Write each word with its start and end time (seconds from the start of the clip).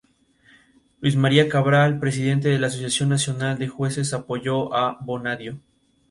Luis 0.99 1.15
María 1.15 1.47
Cabral, 1.47 1.99
presidente 1.99 2.49
de 2.49 2.57
la 2.57 2.65
Asociación 2.65 3.09
Nacional 3.09 3.59
de 3.59 3.67
Jueces, 3.67 4.13
apoyó 4.15 4.73
a 4.73 4.97
Bonadío. 5.01 5.59